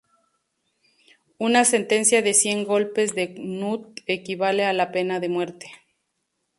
[1.37, 5.69] Una sentencia de cien golpes de knut equivale a la pena de muerte.